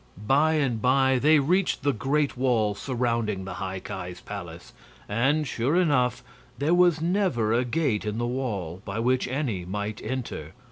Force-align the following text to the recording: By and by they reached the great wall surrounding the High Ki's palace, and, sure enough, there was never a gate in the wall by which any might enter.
By 0.25 0.53
and 0.53 0.81
by 0.81 1.19
they 1.19 1.37
reached 1.37 1.83
the 1.83 1.93
great 1.93 2.35
wall 2.35 2.73
surrounding 2.73 3.45
the 3.45 3.53
High 3.61 3.79
Ki's 3.79 4.19
palace, 4.19 4.73
and, 5.07 5.45
sure 5.47 5.75
enough, 5.79 6.23
there 6.57 6.73
was 6.73 7.01
never 7.01 7.53
a 7.53 7.63
gate 7.63 8.03
in 8.05 8.17
the 8.17 8.25
wall 8.25 8.81
by 8.83 8.97
which 8.97 9.27
any 9.27 9.63
might 9.63 10.01
enter. 10.03 10.53